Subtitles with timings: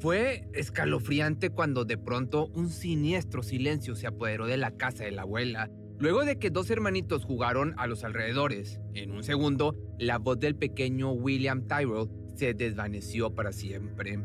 [0.00, 5.22] Fue escalofriante cuando de pronto un siniestro silencio se apoderó de la casa de la
[5.22, 8.80] abuela, luego de que dos hermanitos jugaron a los alrededores.
[8.94, 14.18] En un segundo, la voz del pequeño William Tyrell se desvaneció para siempre.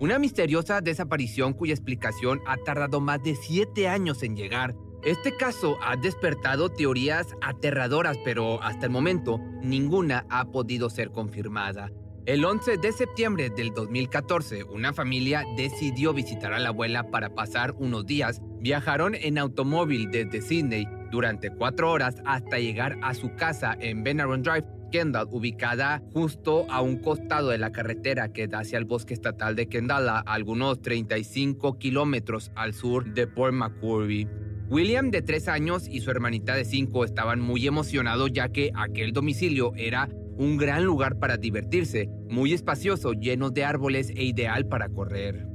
[0.00, 4.74] Una misteriosa desaparición cuya explicación ha tardado más de siete años en llegar.
[5.04, 11.92] Este caso ha despertado teorías aterradoras, pero hasta el momento ninguna ha podido ser confirmada.
[12.24, 17.74] El 11 de septiembre del 2014, una familia decidió visitar a la abuela para pasar
[17.78, 18.40] unos días.
[18.60, 24.44] Viajaron en automóvil desde Sydney durante cuatro horas hasta llegar a su casa en Benaron
[24.44, 29.14] Drive, Kendall, ubicada justo a un costado de la carretera que da hacia el bosque
[29.14, 34.28] estatal de Kendall, a algunos 35 kilómetros al sur de Port Macquarie.
[34.68, 39.12] William, de tres años, y su hermanita de cinco estaban muy emocionados ya que aquel
[39.12, 44.88] domicilio era un gran lugar para divertirse, muy espacioso, lleno de árboles e ideal para
[44.88, 45.46] correr.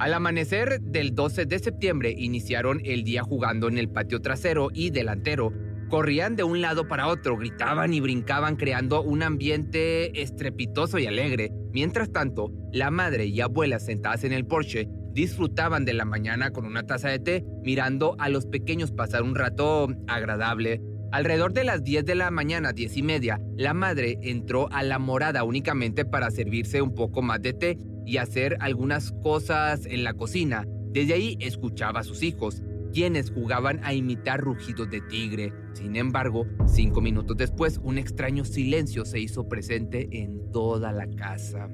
[0.00, 4.90] Al amanecer del 12 de septiembre iniciaron el día jugando en el patio trasero y
[4.90, 5.52] delantero.
[5.90, 11.52] Corrían de un lado para otro, gritaban y brincaban creando un ambiente estrepitoso y alegre.
[11.72, 16.64] Mientras tanto, la madre y abuela sentadas en el porche disfrutaban de la mañana con
[16.64, 20.80] una taza de té, mirando a los pequeños pasar un rato agradable.
[21.12, 25.00] Alrededor de las 10 de la mañana, 10 y media, la madre entró a la
[25.00, 30.14] morada únicamente para servirse un poco más de té y hacer algunas cosas en la
[30.14, 30.66] cocina.
[30.92, 32.62] Desde ahí escuchaba a sus hijos,
[32.92, 35.52] quienes jugaban a imitar rugidos de tigre.
[35.72, 41.68] Sin embargo, cinco minutos después, un extraño silencio se hizo presente en toda la casa.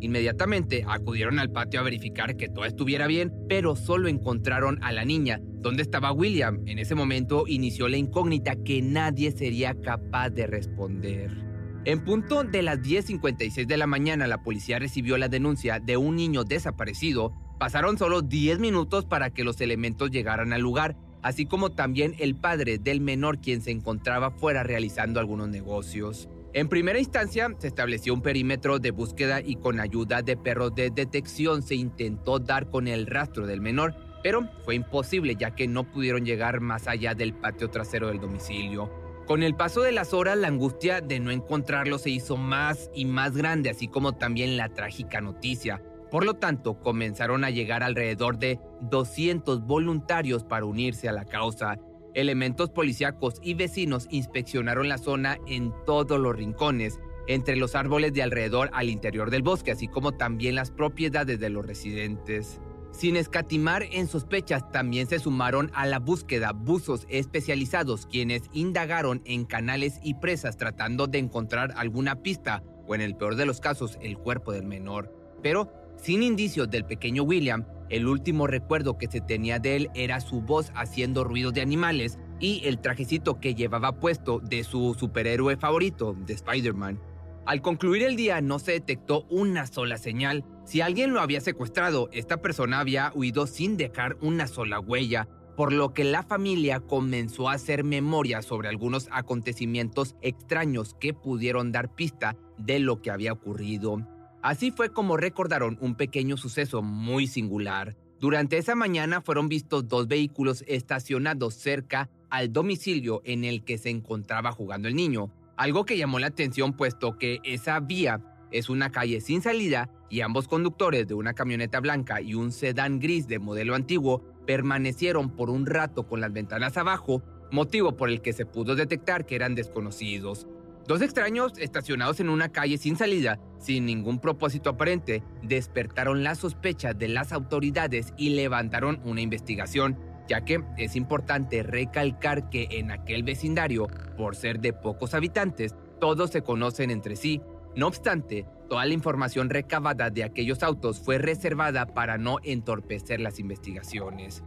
[0.00, 5.04] Inmediatamente acudieron al patio a verificar que todo estuviera bien, pero solo encontraron a la
[5.04, 5.40] niña.
[5.42, 6.60] ¿Dónde estaba William?
[6.66, 11.48] En ese momento inició la incógnita que nadie sería capaz de responder.
[11.84, 16.16] En punto de las 10.56 de la mañana, la policía recibió la denuncia de un
[16.16, 17.32] niño desaparecido.
[17.58, 22.36] Pasaron solo 10 minutos para que los elementos llegaran al lugar, así como también el
[22.36, 26.28] padre del menor quien se encontraba fuera realizando algunos negocios.
[26.54, 30.90] En primera instancia, se estableció un perímetro de búsqueda y con ayuda de perros de
[30.90, 35.84] detección se intentó dar con el rastro del menor, pero fue imposible ya que no
[35.84, 38.90] pudieron llegar más allá del patio trasero del domicilio.
[39.26, 43.04] Con el paso de las horas, la angustia de no encontrarlo se hizo más y
[43.04, 45.82] más grande, así como también la trágica noticia.
[46.10, 51.78] Por lo tanto, comenzaron a llegar alrededor de 200 voluntarios para unirse a la causa
[52.18, 56.98] Elementos policíacos y vecinos inspeccionaron la zona en todos los rincones,
[57.28, 61.48] entre los árboles de alrededor al interior del bosque, así como también las propiedades de
[61.48, 62.60] los residentes.
[62.90, 69.44] Sin escatimar en sospechas, también se sumaron a la búsqueda buzos especializados quienes indagaron en
[69.44, 73.96] canales y presas tratando de encontrar alguna pista o en el peor de los casos
[74.02, 75.14] el cuerpo del menor.
[75.40, 80.20] Pero sin indicios del pequeño William, el último recuerdo que se tenía de él era
[80.20, 85.56] su voz haciendo ruidos de animales y el trajecito que llevaba puesto de su superhéroe
[85.56, 87.00] favorito, de Spider-Man.
[87.46, 90.44] Al concluir el día no se detectó una sola señal.
[90.64, 95.72] Si alguien lo había secuestrado, esta persona había huido sin dejar una sola huella, por
[95.72, 101.94] lo que la familia comenzó a hacer memoria sobre algunos acontecimientos extraños que pudieron dar
[101.94, 104.06] pista de lo que había ocurrido.
[104.48, 107.98] Así fue como recordaron un pequeño suceso muy singular.
[108.18, 113.90] Durante esa mañana fueron vistos dos vehículos estacionados cerca al domicilio en el que se
[113.90, 118.90] encontraba jugando el niño, algo que llamó la atención puesto que esa vía es una
[118.90, 123.38] calle sin salida y ambos conductores de una camioneta blanca y un sedán gris de
[123.38, 127.22] modelo antiguo permanecieron por un rato con las ventanas abajo,
[127.52, 130.46] motivo por el que se pudo detectar que eran desconocidos.
[130.88, 136.98] Dos extraños estacionados en una calle sin salida, sin ningún propósito aparente, despertaron las sospechas
[136.98, 139.98] de las autoridades y levantaron una investigación,
[140.28, 143.86] ya que es importante recalcar que en aquel vecindario,
[144.16, 147.42] por ser de pocos habitantes, todos se conocen entre sí.
[147.76, 153.38] No obstante, toda la información recabada de aquellos autos fue reservada para no entorpecer las
[153.38, 154.42] investigaciones.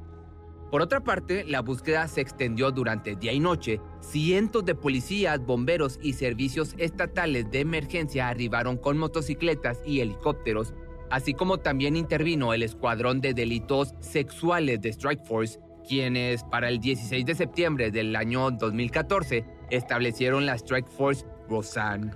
[0.71, 3.81] Por otra parte, la búsqueda se extendió durante día y noche.
[4.00, 10.73] Cientos de policías, bomberos y servicios estatales de emergencia arribaron con motocicletas y helicópteros,
[11.09, 16.79] así como también intervino el Escuadrón de Delitos Sexuales de Strike Force, quienes para el
[16.79, 22.12] 16 de septiembre del año 2014 establecieron la Strike Force Rosanne.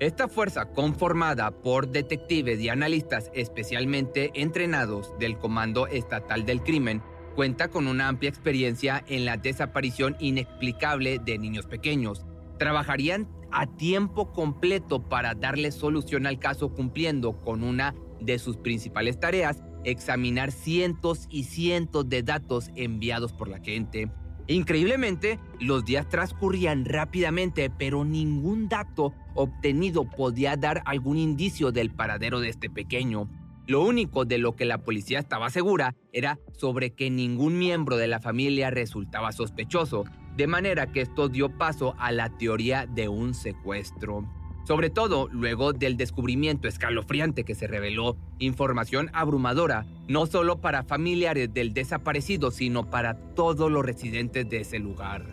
[0.00, 7.02] Esta fuerza, conformada por detectives y analistas especialmente entrenados del Comando Estatal del Crimen,
[7.38, 12.26] cuenta con una amplia experiencia en la desaparición inexplicable de niños pequeños.
[12.58, 19.20] Trabajarían a tiempo completo para darle solución al caso cumpliendo con una de sus principales
[19.20, 24.10] tareas, examinar cientos y cientos de datos enviados por la gente.
[24.48, 32.40] Increíblemente, los días transcurrían rápidamente, pero ningún dato obtenido podía dar algún indicio del paradero
[32.40, 33.30] de este pequeño.
[33.68, 38.08] Lo único de lo que la policía estaba segura era sobre que ningún miembro de
[38.08, 40.04] la familia resultaba sospechoso,
[40.38, 44.24] de manera que esto dio paso a la teoría de un secuestro.
[44.66, 51.52] Sobre todo luego del descubrimiento escalofriante que se reveló información abrumadora, no solo para familiares
[51.52, 55.26] del desaparecido, sino para todos los residentes de ese lugar.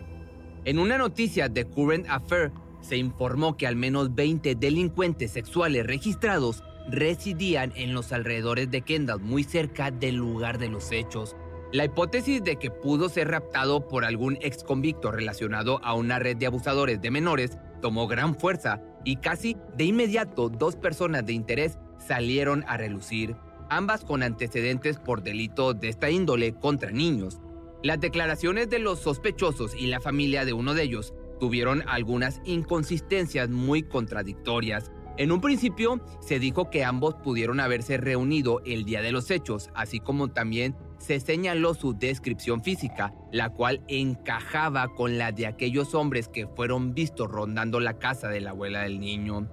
[0.66, 2.52] En una noticia de Current Affair
[2.82, 9.20] se informó que al menos 20 delincuentes sexuales registrados residían en los alrededores de Kendall,
[9.20, 11.36] muy cerca del lugar de los hechos.
[11.72, 16.36] La hipótesis de que pudo ser raptado por algún ex convicto relacionado a una red
[16.36, 21.78] de abusadores de menores tomó gran fuerza y casi de inmediato dos personas de interés
[21.98, 23.36] salieron a relucir,
[23.68, 27.40] ambas con antecedentes por delitos de esta índole contra niños.
[27.82, 33.48] Las declaraciones de los sospechosos y la familia de uno de ellos tuvieron algunas inconsistencias
[33.50, 39.12] muy contradictorias, en un principio se dijo que ambos pudieron haberse reunido el día de
[39.12, 45.32] los hechos, así como también se señaló su descripción física, la cual encajaba con la
[45.32, 49.48] de aquellos hombres que fueron vistos rondando la casa de la abuela del niño.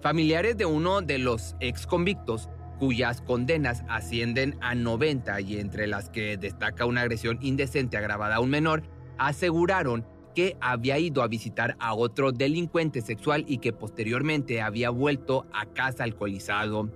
[0.00, 6.10] Familiares de uno de los ex convictos, cuyas condenas ascienden a 90 y entre las
[6.10, 8.82] que destaca una agresión indecente agravada a un menor,
[9.16, 10.04] aseguraron
[10.34, 15.66] que había ido a visitar a otro delincuente sexual y que posteriormente había vuelto a
[15.66, 16.90] casa alcoholizado.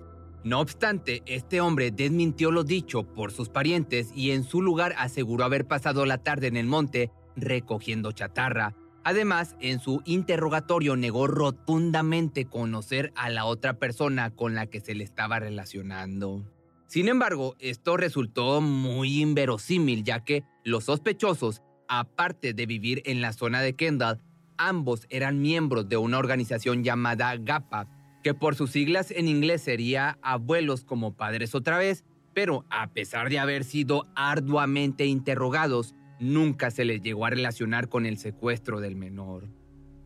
[0.44, 5.44] No obstante, este hombre desmintió lo dicho por sus parientes y en su lugar aseguró
[5.44, 8.74] haber pasado la tarde en el monte recogiendo chatarra.
[9.04, 14.94] Además, en su interrogatorio negó rotundamente conocer a la otra persona con la que se
[14.94, 16.44] le estaba relacionando.
[16.86, 23.32] Sin embargo, esto resultó muy inverosímil ya que los sospechosos Aparte de vivir en la
[23.32, 24.20] zona de Kendall,
[24.58, 27.88] ambos eran miembros de una organización llamada GAPA,
[28.22, 32.04] que por sus siglas en inglés sería Abuelos como Padres otra vez,
[32.34, 38.04] pero a pesar de haber sido arduamente interrogados, nunca se les llegó a relacionar con
[38.04, 39.48] el secuestro del menor.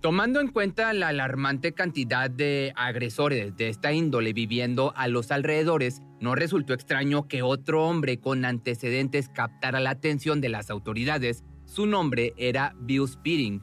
[0.00, 6.00] Tomando en cuenta la alarmante cantidad de agresores de esta índole viviendo a los alrededores,
[6.20, 11.86] no resultó extraño que otro hombre con antecedentes captara la atención de las autoridades su
[11.86, 13.62] nombre era Bill Speeding.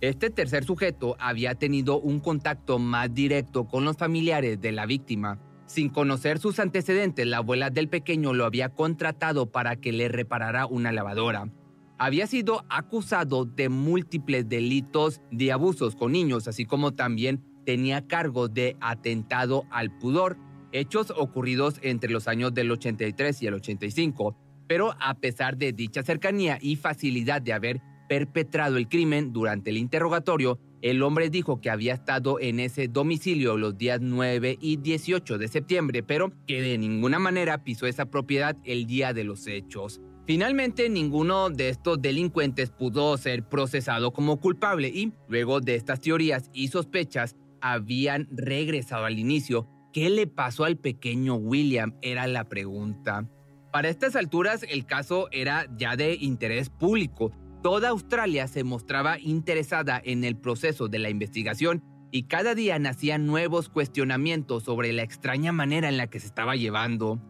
[0.00, 5.38] Este tercer sujeto había tenido un contacto más directo con los familiares de la víctima.
[5.66, 10.66] Sin conocer sus antecedentes, la abuela del pequeño lo había contratado para que le reparara
[10.66, 11.48] una lavadora.
[11.96, 18.48] Había sido acusado de múltiples delitos de abusos con niños, así como también tenía cargo
[18.48, 20.36] de atentado al pudor,
[20.72, 24.36] hechos ocurridos entre los años del 83 y el 85.
[24.66, 29.76] Pero a pesar de dicha cercanía y facilidad de haber perpetrado el crimen durante el
[29.76, 35.38] interrogatorio, el hombre dijo que había estado en ese domicilio los días 9 y 18
[35.38, 40.02] de septiembre, pero que de ninguna manera pisó esa propiedad el día de los hechos.
[40.26, 46.50] Finalmente, ninguno de estos delincuentes pudo ser procesado como culpable y, luego de estas teorías
[46.52, 49.66] y sospechas, habían regresado al inicio.
[49.92, 51.94] ¿Qué le pasó al pequeño William?
[52.02, 53.26] Era la pregunta.
[53.74, 57.32] Para estas alturas el caso era ya de interés público.
[57.60, 63.26] Toda Australia se mostraba interesada en el proceso de la investigación y cada día nacían
[63.26, 67.20] nuevos cuestionamientos sobre la extraña manera en la que se estaba llevando.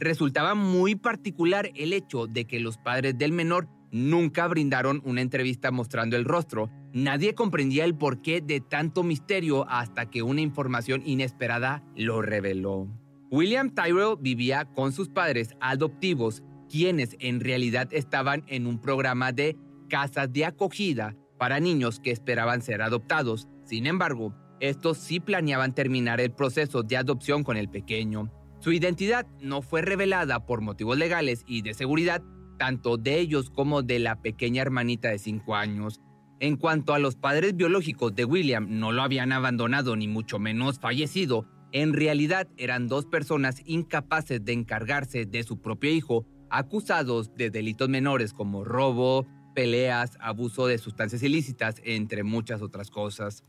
[0.00, 5.70] Resultaba muy particular el hecho de que los padres del menor nunca brindaron una entrevista
[5.70, 11.82] mostrando el rostro, Nadie comprendía el porqué de tanto misterio hasta que una información inesperada
[11.96, 12.86] lo reveló.
[13.34, 19.56] William Tyrell vivía con sus padres adoptivos, quienes en realidad estaban en un programa de
[19.88, 23.48] casas de acogida para niños que esperaban ser adoptados.
[23.64, 28.30] Sin embargo, estos sí planeaban terminar el proceso de adopción con el pequeño.
[28.60, 32.22] Su identidad no fue revelada por motivos legales y de seguridad,
[32.56, 36.00] tanto de ellos como de la pequeña hermanita de 5 años.
[36.38, 40.78] En cuanto a los padres biológicos de William, no lo habían abandonado ni mucho menos
[40.78, 41.48] fallecido.
[41.74, 47.88] En realidad eran dos personas incapaces de encargarse de su propio hijo, acusados de delitos
[47.88, 49.26] menores como robo,
[49.56, 53.42] peleas, abuso de sustancias ilícitas, entre muchas otras cosas.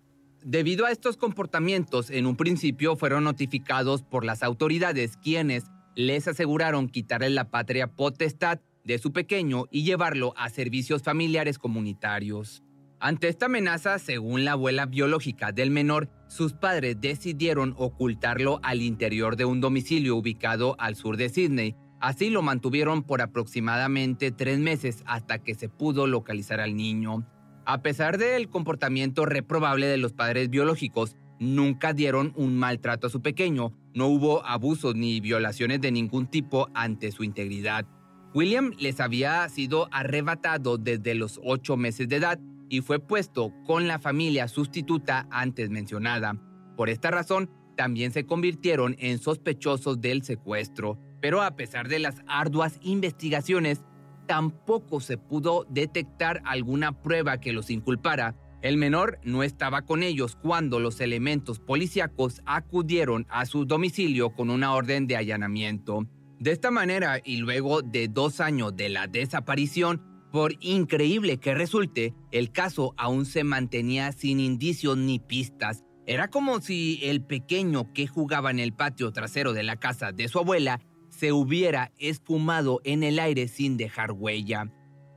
[0.44, 6.90] Debido a estos comportamientos, en un principio fueron notificados por las autoridades quienes les aseguraron
[6.90, 12.64] quitarle la patria potestad de su pequeño y llevarlo a servicios familiares comunitarios.
[13.00, 19.36] Ante esta amenaza, según la abuela biológica del menor, sus padres decidieron ocultarlo al interior
[19.36, 21.76] de un domicilio ubicado al sur de Sydney.
[22.00, 27.28] Así lo mantuvieron por aproximadamente tres meses hasta que se pudo localizar al niño.
[27.66, 33.22] A pesar del comportamiento reprobable de los padres biológicos, nunca dieron un maltrato a su
[33.22, 37.86] pequeño, no hubo abusos ni violaciones de ningún tipo ante su integridad.
[38.34, 43.88] William les había sido arrebatado desde los ocho meses de edad y fue puesto con
[43.88, 46.36] la familia sustituta antes mencionada.
[46.76, 52.22] Por esta razón, también se convirtieron en sospechosos del secuestro, pero a pesar de las
[52.28, 53.84] arduas investigaciones,
[54.28, 58.36] tampoco se pudo detectar alguna prueba que los inculpara.
[58.62, 64.50] El menor no estaba con ellos cuando los elementos policíacos acudieron a su domicilio con
[64.50, 66.08] una orden de allanamiento.
[66.40, 70.02] De esta manera, y luego de dos años de la desaparición,
[70.36, 75.86] por increíble que resulte, el caso aún se mantenía sin indicios ni pistas.
[76.06, 80.28] Era como si el pequeño que jugaba en el patio trasero de la casa de
[80.28, 84.70] su abuela se hubiera esfumado en el aire sin dejar huella.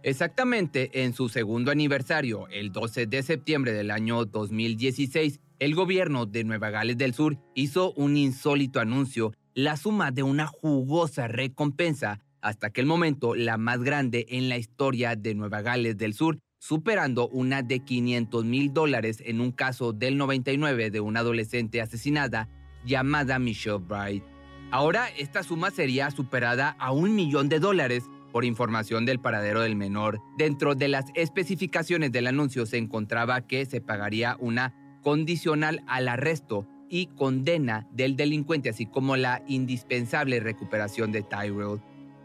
[0.05, 6.45] Exactamente en su segundo aniversario, el 12 de septiembre del año 2016, el gobierno de
[6.45, 12.69] Nueva Gales del Sur hizo un insólito anuncio, la suma de una jugosa recompensa hasta
[12.69, 17.63] aquel momento la más grande en la historia de Nueva Gales del Sur, superando una
[17.63, 22.49] de 500 mil dólares en un caso del 99 de una adolescente asesinada
[22.85, 24.25] llamada Michelle Bright.
[24.71, 29.77] Ahora esta suma sería superada a un millón de dólares por información del paradero del
[29.77, 30.21] menor.
[30.37, 36.67] Dentro de las especificaciones del anuncio se encontraba que se pagaría una condicional al arresto
[36.91, 41.81] y condena del delincuente, así como la indispensable recuperación de Tyrell.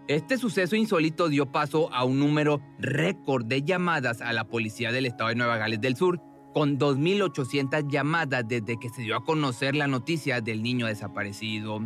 [0.10, 5.06] Este suceso insólito dio paso a un número récord de llamadas a la policía del
[5.06, 6.20] estado de Nueva Gales del Sur,
[6.54, 11.80] con 2.800 llamadas desde que se dio a conocer la noticia del niño desaparecido.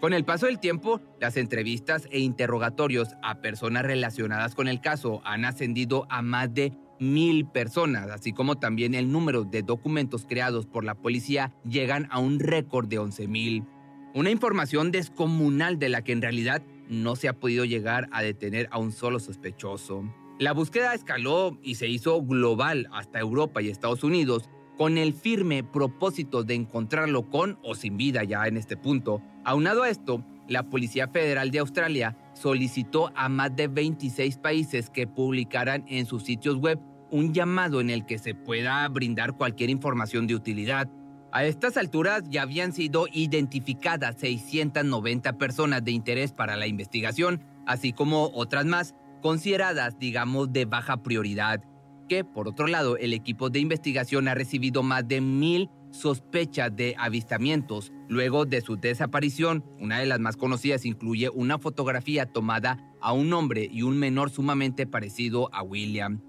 [0.00, 5.20] Con el paso del tiempo, las entrevistas e interrogatorios a personas relacionadas con el caso
[5.26, 10.64] han ascendido a más de mil personas, así como también el número de documentos creados
[10.64, 13.66] por la policía llegan a un récord de 11.000.
[14.14, 18.68] Una información descomunal de la que en realidad no se ha podido llegar a detener
[18.70, 20.04] a un solo sospechoso.
[20.38, 25.64] La búsqueda escaló y se hizo global hasta Europa y Estados Unidos con el firme
[25.64, 29.20] propósito de encontrarlo con o sin vida ya en este punto.
[29.44, 35.08] Aunado a esto, la Policía Federal de Australia solicitó a más de 26 países que
[35.08, 36.78] publicaran en sus sitios web
[37.10, 40.88] un llamado en el que se pueda brindar cualquier información de utilidad
[41.32, 47.92] a estas alturas ya habían sido identificadas 690 personas de interés para la investigación, así
[47.92, 51.62] como otras más consideradas, digamos, de baja prioridad,
[52.08, 56.94] que por otro lado el equipo de investigación ha recibido más de mil sospechas de
[56.98, 59.64] avistamientos luego de su desaparición.
[59.78, 64.30] Una de las más conocidas incluye una fotografía tomada a un hombre y un menor
[64.30, 66.20] sumamente parecido a William.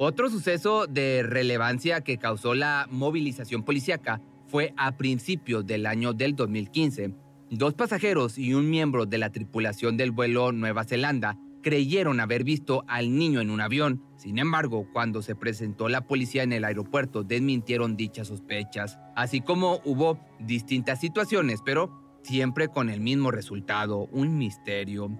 [0.00, 6.36] Otro suceso de relevancia que causó la movilización policíaca fue a principios del año del
[6.36, 7.14] 2015.
[7.50, 12.84] Dos pasajeros y un miembro de la tripulación del vuelo Nueva Zelanda creyeron haber visto
[12.86, 14.00] al niño en un avión.
[14.14, 19.80] Sin embargo, cuando se presentó la policía en el aeropuerto, desmintieron dichas sospechas, así como
[19.84, 25.10] hubo distintas situaciones, pero siempre con el mismo resultado, un misterio.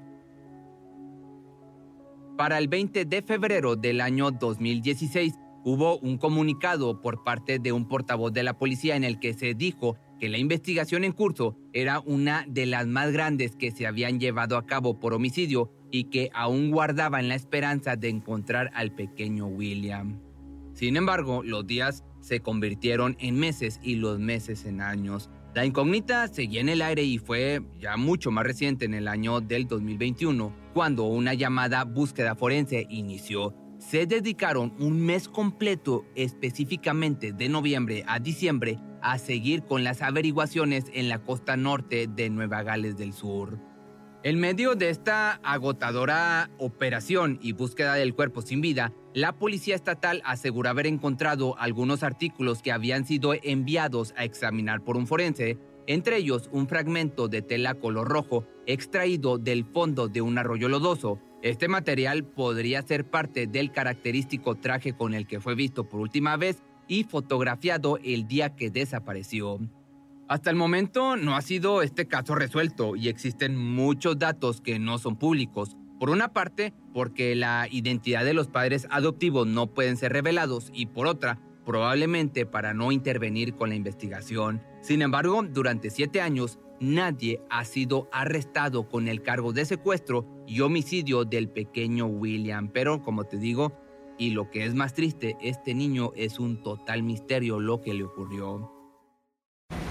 [2.39, 7.89] Para el 20 de febrero del año 2016 hubo un comunicado por parte de un
[7.89, 11.99] portavoz de la policía en el que se dijo que la investigación en curso era
[11.99, 16.31] una de las más grandes que se habían llevado a cabo por homicidio y que
[16.33, 20.21] aún guardaban la esperanza de encontrar al pequeño William.
[20.75, 25.29] Sin embargo, los días se convirtieron en meses y los meses en años.
[25.57, 29.41] La incógnita seguía en el aire y fue ya mucho más reciente en el año
[29.41, 33.53] del 2021, cuando una llamada búsqueda forense inició.
[33.81, 40.85] Se dedicaron un mes completo, específicamente de noviembre a diciembre, a seguir con las averiguaciones
[40.93, 43.59] en la costa norte de Nueva Gales del Sur.
[44.23, 50.23] En medio de esta agotadora operación y búsqueda del cuerpo sin vida, la policía estatal
[50.25, 55.59] asegura haber encontrado algunos artículos que habían sido enviados a examinar por un forense,
[55.89, 61.19] entre ellos un fragmento de tela color rojo extraído del fondo de un arroyo lodoso.
[61.43, 66.37] Este material podría ser parte del característico traje con el que fue visto por última
[66.37, 69.59] vez y fotografiado el día que desapareció.
[70.29, 74.99] Hasta el momento no ha sido este caso resuelto y existen muchos datos que no
[74.99, 75.75] son públicos.
[75.99, 80.87] Por una parte, porque la identidad de los padres adoptivos no pueden ser revelados y
[80.87, 84.63] por otra, probablemente para no intervenir con la investigación.
[84.81, 90.61] Sin embargo, durante siete años, nadie ha sido arrestado con el cargo de secuestro y
[90.61, 92.71] homicidio del pequeño William.
[92.73, 93.79] Pero, como te digo,
[94.17, 98.05] y lo que es más triste, este niño es un total misterio lo que le
[98.05, 98.73] ocurrió.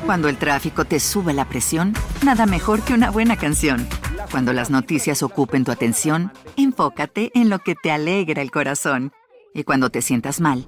[0.03, 1.93] Cuando el tráfico te sube la presión,
[2.25, 3.87] nada mejor que una buena canción.
[4.31, 9.11] Cuando las noticias ocupen tu atención, enfócate en lo que te alegra el corazón.
[9.53, 10.67] Y cuando te sientas mal,